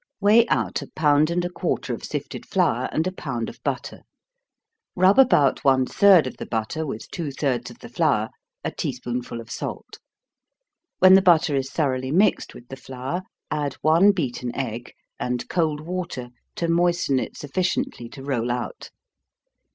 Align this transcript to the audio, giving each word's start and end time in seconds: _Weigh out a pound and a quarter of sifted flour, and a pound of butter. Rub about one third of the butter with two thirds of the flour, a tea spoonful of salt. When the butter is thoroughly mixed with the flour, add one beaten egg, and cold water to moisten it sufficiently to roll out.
_Weigh 0.19 0.47
out 0.47 0.81
a 0.81 0.87
pound 0.95 1.29
and 1.29 1.45
a 1.45 1.49
quarter 1.51 1.93
of 1.93 2.03
sifted 2.03 2.43
flour, 2.47 2.89
and 2.91 3.05
a 3.05 3.11
pound 3.11 3.49
of 3.49 3.61
butter. 3.61 4.01
Rub 4.95 5.19
about 5.19 5.63
one 5.63 5.85
third 5.85 6.25
of 6.25 6.37
the 6.37 6.47
butter 6.47 6.87
with 6.87 7.07
two 7.11 7.29
thirds 7.29 7.69
of 7.69 7.77
the 7.77 7.87
flour, 7.87 8.31
a 8.63 8.71
tea 8.71 8.93
spoonful 8.93 9.39
of 9.39 9.51
salt. 9.51 9.99
When 10.97 11.13
the 11.13 11.21
butter 11.21 11.55
is 11.55 11.69
thoroughly 11.69 12.09
mixed 12.09 12.55
with 12.55 12.67
the 12.69 12.75
flour, 12.77 13.21
add 13.51 13.75
one 13.83 14.11
beaten 14.11 14.55
egg, 14.55 14.91
and 15.19 15.47
cold 15.49 15.81
water 15.81 16.29
to 16.55 16.67
moisten 16.67 17.19
it 17.19 17.37
sufficiently 17.37 18.09
to 18.09 18.23
roll 18.23 18.49
out. 18.51 18.89